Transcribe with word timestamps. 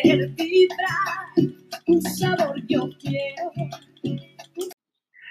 hacer 0.00 0.28
vibrar 0.30 1.52
un 1.86 2.02
sabor 2.02 2.56
yo 2.66 2.88
quiero. 3.00 3.52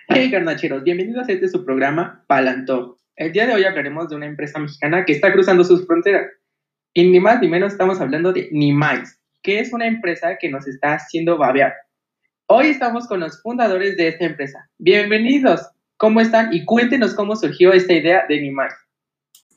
Hey 0.07 0.29
garnacheros, 0.29 0.83
bienvenidos 0.83 1.27
a 1.27 1.31
este 1.31 1.47
su 1.47 1.65
programa 1.65 2.23
Palantor. 2.27 2.97
El 3.15 3.31
día 3.31 3.47
de 3.47 3.53
hoy 3.53 3.63
hablaremos 3.63 4.09
de 4.09 4.15
una 4.15 4.27
empresa 4.27 4.59
mexicana 4.59 5.05
que 5.05 5.13
está 5.13 5.33
cruzando 5.33 5.63
sus 5.63 5.85
fronteras. 5.85 6.31
Y 6.93 7.07
ni 7.09 7.19
más 7.19 7.41
ni 7.41 7.47
menos 7.47 7.73
estamos 7.73 7.99
hablando 7.99 8.31
de 8.31 8.49
Nimais, 8.51 9.19
que 9.41 9.59
es 9.59 9.73
una 9.73 9.87
empresa 9.87 10.37
que 10.39 10.49
nos 10.49 10.67
está 10.67 10.93
haciendo 10.93 11.37
babear. 11.37 11.73
Hoy 12.47 12.67
estamos 12.67 13.07
con 13.07 13.19
los 13.19 13.41
fundadores 13.41 13.97
de 13.97 14.09
esta 14.09 14.25
empresa. 14.25 14.69
Bienvenidos, 14.77 15.61
¿cómo 15.97 16.21
están? 16.21 16.53
Y 16.53 16.65
cuéntenos 16.65 17.13
cómo 17.13 17.35
surgió 17.35 17.73
esta 17.73 17.93
idea 17.93 18.25
de 18.27 18.41
Nimais. 18.41 18.73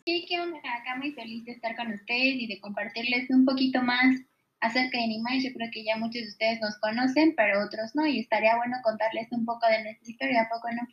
Sí, 0.04 0.26
qué 0.28 0.40
onda, 0.40 0.58
acá 0.58 0.96
muy 0.98 1.12
feliz 1.12 1.44
de 1.44 1.52
estar 1.52 1.76
con 1.76 1.92
ustedes 1.92 2.34
y 2.34 2.46
de 2.46 2.60
compartirles 2.60 3.30
un 3.30 3.44
poquito 3.44 3.80
más 3.82 4.16
acerca 4.62 4.96
de 4.96 5.08
Nimai. 5.08 5.42
Yo 5.42 5.52
creo 5.52 5.68
que 5.70 5.84
ya 5.84 5.96
muchos 5.96 6.22
de 6.22 6.28
ustedes 6.28 6.60
nos 6.60 6.78
conocen, 6.78 7.34
pero 7.36 7.62
otros 7.62 7.94
no, 7.94 8.06
y 8.06 8.20
estaría 8.20 8.56
bueno 8.56 8.76
contarles 8.82 9.30
un 9.32 9.44
poco 9.44 9.66
de 9.66 9.82
nuestra 9.82 10.10
historia, 10.10 10.42
¿a 10.42 10.48
poco 10.48 10.68
no? 10.70 10.88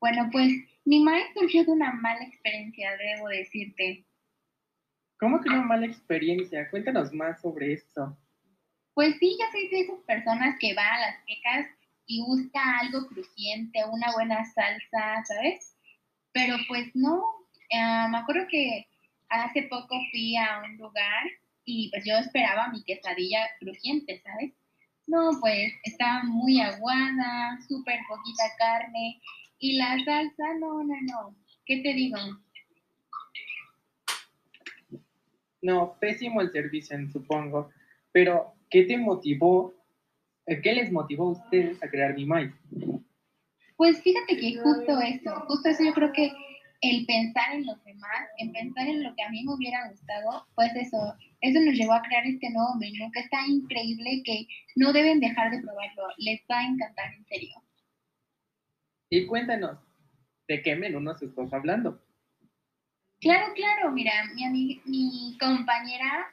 Bueno, 0.00 0.30
pues 0.32 0.52
Nimai 0.86 1.22
surgió 1.34 1.64
de 1.64 1.72
una 1.72 1.92
mala 1.92 2.24
experiencia, 2.24 2.96
debo 2.96 3.28
decirte. 3.28 4.06
¿Cómo 5.18 5.40
que 5.40 5.50
una 5.50 5.62
mala 5.62 5.84
experiencia? 5.86 6.70
Cuéntanos 6.70 7.12
más 7.12 7.42
sobre 7.42 7.74
esto. 7.74 8.16
Pues 8.94 9.16
sí, 9.18 9.36
yo 9.38 9.46
soy 9.52 9.68
de 9.68 9.80
esas 9.80 10.00
personas 10.06 10.56
que 10.58 10.74
va 10.74 10.94
a 10.94 11.00
las 11.00 11.16
quecas 11.26 11.66
y 12.06 12.22
busca 12.22 12.78
algo 12.78 13.06
crujiente, 13.08 13.84
una 13.92 14.12
buena 14.12 14.44
salsa, 14.46 15.22
¿sabes? 15.24 15.76
Pero 16.32 16.56
pues 16.68 16.90
no, 16.94 17.22
eh, 17.68 18.08
me 18.10 18.18
acuerdo 18.18 18.46
que 18.48 18.86
hace 19.28 19.64
poco 19.64 20.00
fui 20.10 20.36
a 20.36 20.62
un 20.64 20.76
lugar 20.78 21.24
y 21.70 21.88
pues 21.90 22.04
yo 22.04 22.14
esperaba 22.16 22.68
mi 22.68 22.82
quesadilla 22.82 23.38
crujiente, 23.60 24.20
¿sabes? 24.24 24.52
No, 25.06 25.30
pues 25.40 25.72
estaba 25.84 26.24
muy 26.24 26.60
aguada, 26.60 27.58
súper 27.68 28.00
poquita 28.08 28.42
carne 28.58 29.20
y 29.58 29.76
la 29.76 29.96
salsa, 30.04 30.54
no, 30.58 30.82
no, 30.82 30.94
no. 31.02 31.36
¿Qué 31.64 31.80
te 31.82 31.94
digo? 31.94 32.16
No, 35.62 35.96
pésimo 36.00 36.40
el 36.40 36.50
servicio, 36.50 36.96
supongo. 37.12 37.70
Pero, 38.12 38.54
¿qué 38.68 38.82
te 38.84 38.96
motivó? 38.98 39.74
eh, 40.46 40.60
¿Qué 40.60 40.72
les 40.74 40.90
motivó 40.90 41.28
a 41.28 41.32
ustedes 41.32 41.82
a 41.82 41.88
crear 41.88 42.14
Nimai? 42.14 42.52
Pues 43.76 44.02
fíjate 44.02 44.36
que 44.36 44.56
justo 44.56 45.00
eso, 45.00 45.40
justo 45.46 45.68
eso 45.68 45.84
yo 45.84 45.92
creo 45.94 46.12
que 46.12 46.32
el 46.82 47.04
pensar 47.06 47.54
en 47.54 47.66
los 47.66 47.82
demás, 47.84 48.28
en 48.38 48.52
pensar 48.52 48.86
en 48.88 49.02
lo 49.02 49.14
que 49.14 49.22
a 49.22 49.28
mí 49.28 49.44
me 49.44 49.54
hubiera 49.54 49.88
gustado, 49.90 50.46
pues 50.54 50.74
eso, 50.76 50.96
eso 51.42 51.60
nos 51.60 51.74
llevó 51.74 51.92
a 51.92 52.02
crear 52.02 52.24
este 52.26 52.50
nuevo 52.50 52.74
menú 52.76 53.10
que 53.12 53.20
está 53.20 53.46
increíble, 53.46 54.22
que 54.24 54.46
no 54.76 54.92
deben 54.92 55.20
dejar 55.20 55.50
de 55.50 55.60
probarlo, 55.60 56.04
les 56.18 56.40
va 56.50 56.60
a 56.60 56.66
encantar 56.66 57.12
en 57.12 57.24
serio. 57.26 57.50
Y 59.10 59.26
cuéntanos, 59.26 59.78
¿de 60.48 60.62
qué 60.62 60.76
menú 60.76 61.00
nos 61.00 61.20
estás 61.22 61.52
hablando? 61.52 62.00
Claro, 63.20 63.52
claro, 63.54 63.92
mira, 63.92 64.12
mi, 64.34 64.44
ami- 64.44 64.80
mi 64.86 65.36
compañera 65.38 66.32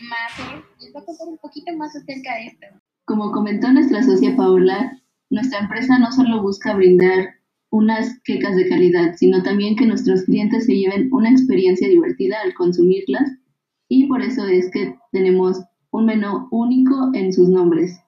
Mafe 0.00 0.64
les 0.80 0.92
va 0.94 1.00
a 1.00 1.04
contar 1.04 1.28
un 1.28 1.38
poquito 1.38 1.72
más 1.76 1.94
acerca 1.94 2.34
de 2.34 2.46
esto. 2.46 2.66
Como 3.04 3.30
comentó 3.30 3.70
nuestra 3.70 4.02
socia 4.02 4.34
Paula, 4.36 5.00
nuestra 5.30 5.60
empresa 5.60 5.96
no 5.98 6.10
solo 6.10 6.42
busca 6.42 6.74
brindar 6.74 7.36
unas 7.76 8.18
quecas 8.24 8.56
de 8.56 8.68
calidad, 8.70 9.16
sino 9.16 9.42
también 9.42 9.76
que 9.76 9.84
nuestros 9.84 10.22
clientes 10.22 10.64
se 10.64 10.74
lleven 10.74 11.10
una 11.12 11.30
experiencia 11.30 11.86
divertida 11.86 12.36
al 12.42 12.54
consumirlas 12.54 13.30
y 13.88 14.06
por 14.06 14.22
eso 14.22 14.46
es 14.46 14.70
que 14.70 14.96
tenemos 15.12 15.60
un 15.90 16.06
menú 16.06 16.48
único 16.50 17.10
en 17.12 17.34
sus 17.34 17.50
nombres, 17.50 18.00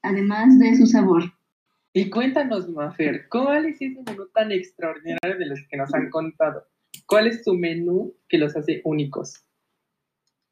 además 0.00 0.58
de 0.58 0.76
su 0.76 0.86
sabor. 0.86 1.24
Y 1.92 2.08
cuéntanos, 2.08 2.70
Mafer, 2.70 3.26
¿cuál 3.30 3.66
es 3.66 3.74
ese 3.82 4.02
menú 4.06 4.28
tan 4.32 4.50
extraordinario 4.50 5.38
de 5.38 5.46
los 5.46 5.60
que 5.68 5.76
nos 5.76 5.92
han 5.92 6.08
contado? 6.08 6.62
¿Cuál 7.06 7.26
es 7.26 7.44
su 7.44 7.52
menú 7.52 8.14
que 8.30 8.38
los 8.38 8.56
hace 8.56 8.80
únicos? 8.84 9.34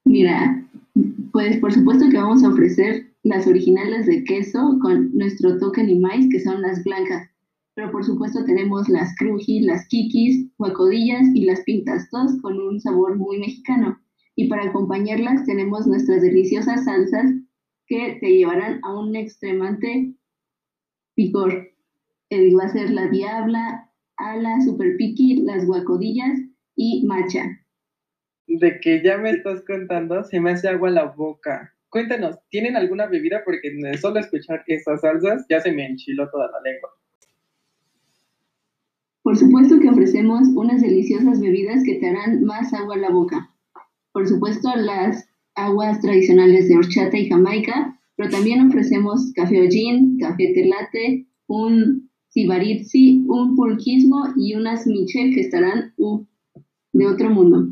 Mira, 0.04 0.66
pues 1.32 1.56
por 1.56 1.72
supuesto 1.72 2.10
que 2.10 2.18
vamos 2.18 2.44
a 2.44 2.50
ofrecer 2.50 3.06
las 3.22 3.46
originales 3.46 4.04
de 4.04 4.22
queso 4.24 4.78
con 4.82 5.16
nuestro 5.16 5.58
toque 5.58 5.82
limais, 5.82 6.28
que 6.30 6.40
son 6.40 6.60
las 6.60 6.84
blancas. 6.84 7.29
Pero 7.74 7.92
por 7.92 8.04
supuesto 8.04 8.44
tenemos 8.44 8.88
las 8.88 9.14
cruji, 9.16 9.60
las 9.60 9.86
kikis, 9.88 10.50
guacodillas 10.58 11.28
y 11.34 11.44
las 11.44 11.60
pintas, 11.62 12.08
todas 12.10 12.40
con 12.42 12.60
un 12.60 12.80
sabor 12.80 13.16
muy 13.16 13.38
mexicano. 13.38 14.00
Y 14.34 14.48
para 14.48 14.64
acompañarlas 14.64 15.44
tenemos 15.44 15.86
nuestras 15.86 16.22
deliciosas 16.22 16.84
salsas 16.84 17.32
que 17.86 18.18
te 18.20 18.28
llevarán 18.28 18.80
a 18.84 18.98
un 18.98 19.16
extremante 19.16 20.14
picor. 21.14 21.70
Eh, 22.30 22.54
va 22.54 22.64
a 22.64 22.68
ser 22.72 22.90
la 22.90 23.08
diabla, 23.08 23.90
ala, 24.16 24.60
super 24.62 24.96
piqui, 24.96 25.42
las 25.42 25.66
guacodillas 25.66 26.38
y 26.76 27.04
macha. 27.06 27.44
De 28.46 28.80
que 28.80 29.02
ya 29.02 29.18
me 29.18 29.30
estás 29.30 29.62
contando, 29.64 30.24
se 30.24 30.40
me 30.40 30.52
hace 30.52 30.68
agua 30.68 30.90
la 30.90 31.06
boca. 31.06 31.74
Cuéntanos, 31.88 32.38
¿tienen 32.50 32.76
alguna 32.76 33.06
bebida? 33.06 33.42
Porque 33.44 33.72
solo 34.00 34.20
escuchar 34.20 34.62
esas 34.66 35.00
salsas 35.00 35.44
ya 35.48 35.60
se 35.60 35.72
me 35.72 35.86
enchiló 35.86 36.28
toda 36.30 36.48
la 36.50 36.60
lengua. 36.62 36.90
Por 39.30 39.38
supuesto 39.38 39.78
que 39.78 39.88
ofrecemos 39.88 40.48
unas 40.56 40.82
deliciosas 40.82 41.40
bebidas 41.40 41.84
que 41.84 41.94
te 42.00 42.08
harán 42.08 42.42
más 42.42 42.74
agua 42.74 42.96
a 42.96 42.98
la 42.98 43.10
boca. 43.10 43.54
Por 44.10 44.26
supuesto, 44.26 44.68
las 44.74 45.24
aguas 45.54 46.00
tradicionales 46.00 46.68
de 46.68 46.76
horchata 46.76 47.16
y 47.16 47.28
jamaica, 47.28 47.96
pero 48.16 48.28
también 48.28 48.66
ofrecemos 48.66 49.32
café 49.36 49.64
ojin, 49.64 50.18
café 50.18 50.52
telate, 50.52 51.28
un 51.46 52.10
sibaritzi, 52.30 53.24
un 53.28 53.54
pulquismo 53.54 54.34
y 54.36 54.56
unas 54.56 54.84
michel 54.88 55.32
que 55.32 55.42
estarán 55.42 55.94
uh, 55.98 56.26
de 56.92 57.06
otro 57.06 57.30
mundo. 57.30 57.68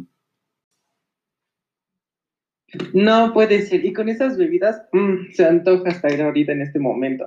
No 2.95 3.33
puede 3.33 3.63
ser. 3.63 3.85
Y 3.85 3.93
con 3.93 4.09
esas 4.09 4.39
bebidas, 4.39 4.81
mm, 4.93 5.33
se 5.33 5.45
antoja 5.45 5.91
hasta 5.91 6.07
ahorita 6.07 6.53
en 6.53 6.63
este 6.63 6.79
momento. 6.79 7.27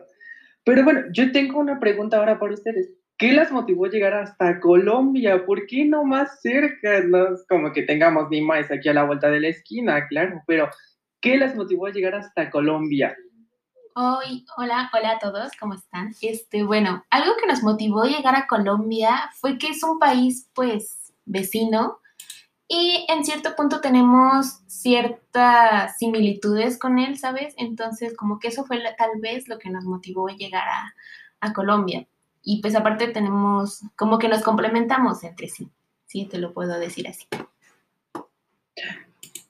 Pero 0.63 0.85
bueno, 0.85 1.01
yo 1.11 1.33
tengo 1.33 1.59
una 1.59 1.81
pregunta 1.81 2.15
ahora 2.15 2.39
para 2.39 2.53
ustedes. 2.53 3.00
¿Qué 3.21 3.33
las 3.33 3.51
motivó 3.51 3.85
a 3.85 3.89
llegar 3.89 4.15
hasta 4.15 4.59
Colombia? 4.59 5.45
¿Por 5.45 5.67
qué 5.67 5.85
no 5.85 6.03
más 6.03 6.41
cerca? 6.41 7.01
No 7.01 7.35
es 7.35 7.45
como 7.47 7.71
que 7.71 7.83
tengamos 7.83 8.27
ni 8.31 8.41
más 8.41 8.71
aquí 8.71 8.89
a 8.89 8.95
la 8.95 9.03
vuelta 9.03 9.29
de 9.29 9.39
la 9.39 9.49
esquina, 9.49 10.07
claro, 10.07 10.41
pero 10.47 10.67
¿qué 11.21 11.37
las 11.37 11.55
motivó 11.55 11.85
a 11.85 11.91
llegar 11.91 12.15
hasta 12.15 12.49
Colombia? 12.49 13.15
Hoy, 13.93 14.43
hola, 14.57 14.89
hola 14.91 15.11
a 15.11 15.19
todos, 15.19 15.51
¿cómo 15.59 15.75
están? 15.75 16.15
Este, 16.19 16.63
bueno, 16.63 17.05
algo 17.11 17.33
que 17.39 17.45
nos 17.45 17.61
motivó 17.61 18.01
a 18.01 18.07
llegar 18.07 18.35
a 18.35 18.47
Colombia 18.47 19.29
fue 19.39 19.59
que 19.59 19.67
es 19.67 19.83
un 19.83 19.99
país, 19.99 20.49
pues, 20.55 21.13
vecino 21.23 21.99
y 22.67 23.05
en 23.07 23.23
cierto 23.23 23.55
punto 23.55 23.81
tenemos 23.81 24.61
ciertas 24.65 25.95
similitudes 25.99 26.79
con 26.79 26.97
él, 26.97 27.19
¿sabes? 27.19 27.53
Entonces, 27.57 28.17
como 28.17 28.39
que 28.39 28.47
eso 28.47 28.65
fue 28.65 28.81
tal 28.97 29.11
vez 29.21 29.47
lo 29.47 29.59
que 29.59 29.69
nos 29.69 29.83
motivó 29.83 30.27
a 30.27 30.35
llegar 30.35 30.67
a 31.39 31.53
Colombia. 31.53 32.07
Y 32.43 32.61
pues 32.61 32.75
aparte 32.75 33.07
tenemos, 33.09 33.83
como 33.95 34.17
que 34.17 34.27
nos 34.27 34.41
complementamos 34.41 35.23
entre 35.23 35.47
sí, 35.47 35.69
sí, 36.05 36.25
te 36.25 36.37
lo 36.37 36.53
puedo 36.53 36.79
decir 36.79 37.07
así. 37.07 37.27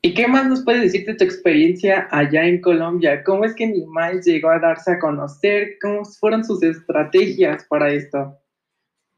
¿Y 0.03 0.15
qué 0.15 0.27
más 0.27 0.47
nos 0.47 0.63
puedes 0.63 0.81
decir 0.81 1.05
de 1.05 1.13
tu 1.13 1.23
experiencia 1.23 2.07
allá 2.09 2.45
en 2.45 2.59
Colombia? 2.59 3.23
¿Cómo 3.23 3.45
es 3.45 3.53
que 3.53 3.67
Nimai 3.67 4.19
llegó 4.21 4.49
a 4.49 4.57
darse 4.57 4.93
a 4.93 4.99
conocer? 4.99 5.77
¿Cómo 5.79 6.03
fueron 6.05 6.43
sus 6.43 6.63
estrategias 6.63 7.65
para 7.65 7.91
esto? 7.91 8.35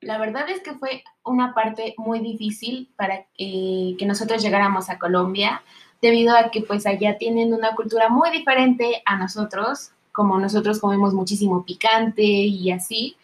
La 0.02 0.18
verdad 0.18 0.50
es 0.50 0.62
que 0.62 0.74
fue 0.74 1.02
una 1.24 1.54
parte 1.54 1.96
muy 1.98 2.20
difícil 2.20 2.90
para 2.98 3.26
eh, 3.38 3.96
que 3.98 4.06
nosotros 4.06 4.44
llegáramos 4.44 4.90
a 4.90 5.00
Colombia, 5.00 5.64
debido 6.02 6.36
a 6.36 6.52
que 6.52 6.62
pues 6.62 6.86
allá 6.86 7.18
tienen 7.18 7.54
una 7.54 7.76
cultura 7.76 8.10
muy 8.10 8.30
diferente 8.32 9.02
a 9.06 9.18
nosotros, 9.18 9.92
como 10.12 10.38
nosotros 10.38 10.82
comemos 10.82 11.14
muchísimo 11.14 11.64
picante 11.64 12.24
y 12.24 12.72
así. 12.72 13.16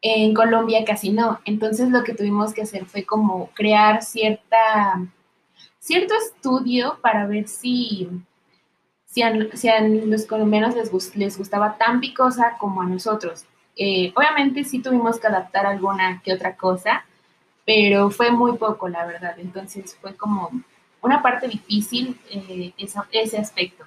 En 0.00 0.34
Colombia 0.34 0.84
casi 0.84 1.10
no. 1.10 1.40
Entonces 1.44 1.88
lo 1.88 2.04
que 2.04 2.14
tuvimos 2.14 2.52
que 2.52 2.62
hacer 2.62 2.86
fue 2.86 3.04
como 3.04 3.50
crear 3.54 4.02
cierta, 4.02 5.02
cierto 5.78 6.14
estudio 6.14 6.98
para 7.02 7.26
ver 7.26 7.48
si, 7.48 8.08
si, 9.04 9.22
a, 9.22 9.32
si 9.54 9.68
a 9.68 9.80
los 9.80 10.26
colombianos 10.26 10.74
les, 10.76 11.16
les 11.16 11.38
gustaba 11.38 11.76
tan 11.78 12.00
picosa 12.00 12.56
como 12.58 12.82
a 12.82 12.86
nosotros. 12.86 13.44
Eh, 13.76 14.12
obviamente 14.16 14.64
sí 14.64 14.80
tuvimos 14.80 15.20
que 15.20 15.28
adaptar 15.28 15.66
alguna 15.66 16.20
que 16.24 16.32
otra 16.32 16.56
cosa, 16.56 17.04
pero 17.64 18.10
fue 18.10 18.30
muy 18.30 18.56
poco, 18.56 18.88
la 18.88 19.06
verdad. 19.06 19.38
Entonces 19.38 19.96
fue 20.00 20.16
como 20.16 20.50
una 21.00 21.22
parte 21.22 21.48
difícil 21.48 22.18
eh, 22.30 22.72
ese 23.12 23.38
aspecto. 23.38 23.84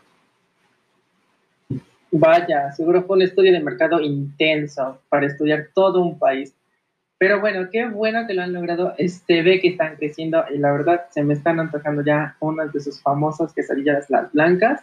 Vaya, 2.12 2.72
seguro 2.74 3.04
fue 3.04 3.16
un 3.16 3.22
estudio 3.22 3.54
de 3.54 3.62
mercado 3.62 4.02
intenso 4.02 5.00
para 5.08 5.28
estudiar 5.28 5.70
todo 5.74 6.02
un 6.02 6.20
país. 6.20 6.54
Pero 7.18 7.40
bueno, 7.40 7.70
qué 7.72 7.88
bueno 7.88 8.28
que 8.28 8.34
lo 8.34 8.42
han 8.42 8.52
logrado. 8.52 8.94
Este 8.98 9.42
ve 9.44 9.62
que 9.62 9.70
están 9.70 9.96
creciendo 9.96 10.44
y 10.54 10.58
la 10.58 10.72
verdad 10.72 11.06
se 11.12 11.24
me 11.24 11.34
están 11.36 11.60
antojando 11.60 12.04
ya 12.04 12.36
unas 12.40 12.74
de 12.74 12.82
sus 12.82 13.02
famosas 13.02 13.54
quesadillas 13.54 14.10
las 14.10 14.32
blancas. 14.34 14.82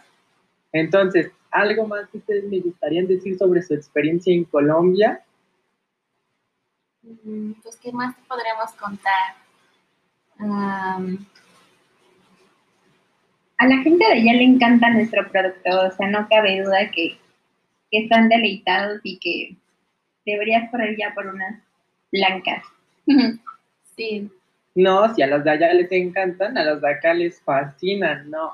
Entonces, 0.71 1.31
algo 1.51 1.85
más 1.87 2.07
que 2.09 2.17
ustedes 2.17 2.45
me 2.45 2.59
gustarían 2.61 3.07
decir 3.07 3.37
sobre 3.37 3.61
su 3.61 3.73
experiencia 3.73 4.33
en 4.33 4.45
Colombia. 4.45 5.21
Mm, 7.03 7.53
Pues, 7.61 7.75
¿qué 7.77 7.91
más 7.91 8.15
te 8.15 8.21
podríamos 8.27 8.71
contar? 8.73 9.35
Am, 10.39 11.25
A 13.59 13.67
la 13.67 13.77
gente 13.83 14.05
de 14.05 14.13
allá 14.13 14.33
le 14.33 14.43
encanta 14.43 14.89
nuestro 14.89 15.29
producto, 15.29 15.69
o 15.87 15.91
sea, 15.91 16.07
no 16.07 16.27
cabe 16.29 16.61
duda 16.63 16.89
que, 16.95 17.17
que 17.91 18.03
están 18.03 18.29
deleitados 18.29 19.01
y 19.03 19.19
que 19.19 19.57
deberías 20.25 20.71
correr 20.71 20.95
ya 20.97 21.13
por 21.13 21.27
unas 21.27 21.61
blancas. 22.09 22.63
sí, 23.97 24.29
No, 24.75 25.13
si 25.13 25.21
a 25.21 25.27
los 25.27 25.43
de 25.43 25.51
allá 25.51 25.73
les 25.73 25.91
encantan, 25.91 26.57
a 26.57 26.63
los 26.63 26.81
de 26.81 26.89
acá 26.89 27.13
les 27.13 27.41
fascinan, 27.41 28.29
no. 28.29 28.53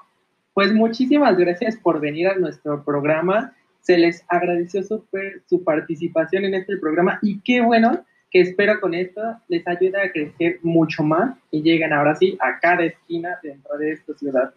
Pues 0.55 0.73
muchísimas 0.73 1.37
gracias 1.37 1.77
por 1.77 1.99
venir 1.99 2.27
a 2.27 2.35
nuestro 2.35 2.83
programa. 2.83 3.53
Se 3.81 3.99
les 3.99 4.25
agradeció 4.27 4.81
súper 4.81 5.43
su 5.47 5.63
participación 5.63 6.45
en 6.45 6.55
este 6.55 6.77
programa 6.77 7.19
y 7.21 7.41
qué 7.41 7.61
bueno 7.61 8.03
que 8.31 8.41
espero 8.41 8.81
con 8.81 8.95
esto 8.95 9.21
les 9.49 9.67
ayude 9.67 10.01
a 10.01 10.11
crecer 10.11 10.59
mucho 10.63 11.03
más 11.03 11.37
y 11.51 11.61
lleguen 11.61 11.93
ahora 11.93 12.15
sí 12.15 12.37
a 12.41 12.59
cada 12.59 12.85
esquina 12.85 13.37
dentro 13.43 13.77
de 13.77 13.91
esta 13.91 14.13
ciudad. 14.15 14.53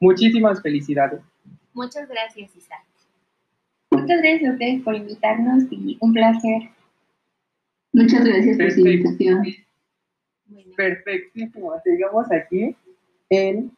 Muchísimas 0.00 0.62
felicidades. 0.62 1.20
muchas 1.72 2.08
gracias, 2.08 2.54
Isa. 2.56 2.76
Muchas 3.90 4.20
gracias 4.22 4.50
a 4.50 4.52
ustedes 4.52 4.82
por 4.82 4.94
invitarnos 4.94 5.64
y 5.70 5.96
un 6.00 6.12
placer. 6.12 6.70
Muchas 7.92 8.24
gracias 8.24 8.56
por 8.56 8.70
su 8.70 8.80
invitación. 8.80 9.44
Perfectísimo. 10.76 11.72
Sigamos 11.82 12.30
aquí 12.30 12.76
en 13.30 13.72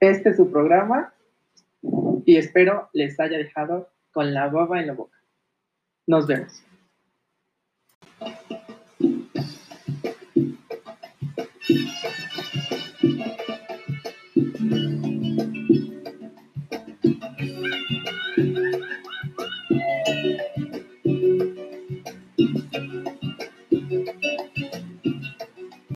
este 0.00 0.34
su 0.34 0.50
programa 0.50 1.12
y 2.24 2.36
espero 2.36 2.88
les 2.92 3.18
haya 3.18 3.38
dejado 3.38 3.88
con 4.12 4.32
la 4.32 4.48
baba 4.48 4.80
en 4.80 4.86
la 4.88 4.92
boca. 4.92 5.18
Nos 6.06 6.26
vemos. 6.26 6.62